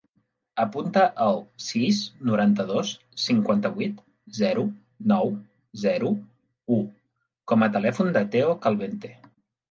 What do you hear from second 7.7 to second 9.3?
telèfon del Theo Calvente.